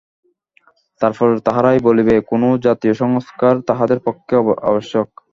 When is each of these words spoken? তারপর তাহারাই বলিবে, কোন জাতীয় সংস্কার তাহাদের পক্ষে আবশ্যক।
তারপর 1.01 1.27
তাহারাই 1.45 1.79
বলিবে, 1.79 2.15
কোন 2.29 2.43
জাতীয় 2.65 2.93
সংস্কার 2.95 3.53
তাহাদের 3.67 3.99
পক্ষে 4.05 4.35
আবশ্যক। 4.63 5.07